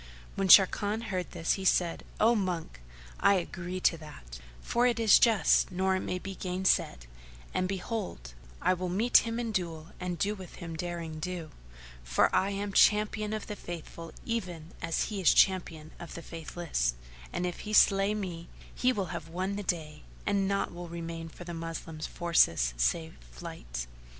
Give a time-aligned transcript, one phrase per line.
[0.33, 2.81] When Sharrkan heard this he said, "O monk,
[3.19, 7.05] I agree to that, for it is just nor may it be gainsaid;
[7.53, 8.33] and behold,
[8.63, 11.51] I will meet him in duello and do with him derring do,
[12.03, 16.95] for I am Champion of the Faithful even as he is Champion of the Faithless;
[17.31, 21.29] and if he slay me, he will have won the day and naught will remain
[21.29, 23.85] for the Moslems forces save flight.